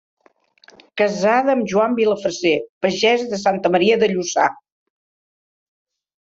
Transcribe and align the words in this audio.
Casada 1.01 1.53
amb 1.57 1.69
Joan 1.73 1.97
Vilafreser, 1.99 2.55
pagès 2.87 3.27
de 3.35 3.41
Santa 3.43 3.73
Maria 3.77 4.01
de 4.05 4.11
Lluçà. 4.15 4.49